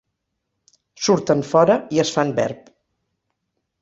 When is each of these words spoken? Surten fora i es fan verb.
Surten 1.07 1.45
fora 1.49 1.75
i 1.97 2.03
es 2.05 2.15
fan 2.17 2.33
verb. 2.41 2.73